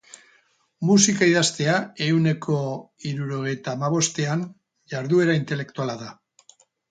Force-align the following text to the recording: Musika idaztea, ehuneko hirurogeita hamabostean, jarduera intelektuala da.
Musika 0.89 1.27
idaztea, 1.31 1.75
ehuneko 2.05 2.57
hirurogeita 3.09 3.75
hamabostean, 3.75 4.43
jarduera 4.95 5.39
intelektuala 5.43 5.99
da. 6.05 6.11